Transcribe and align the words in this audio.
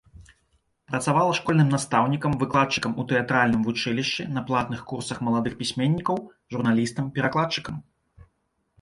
Працавала 0.91 1.35
школьным 1.39 1.69
настаўнікам, 1.75 2.31
выкладчыкам 2.45 2.91
у 3.03 3.07
тэатральным 3.13 3.61
вучылішчы, 3.69 4.27
на 4.41 4.45
платных 4.51 4.81
курсах 4.95 5.17
маладых 5.31 5.53
пісьменнікаў, 5.63 6.15
журналістам, 6.57 7.05
перакладчыкам. 7.21 7.75